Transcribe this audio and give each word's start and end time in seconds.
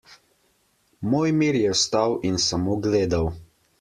Mojmir 1.11 1.57
je 1.59 1.75
vstal 1.75 2.17
in 2.31 2.41
samo 2.47 2.79
gledal. 2.87 3.31